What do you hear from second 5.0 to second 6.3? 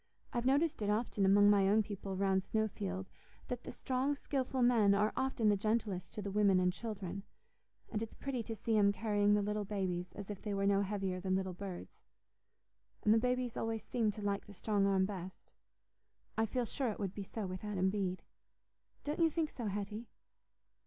often the gentlest to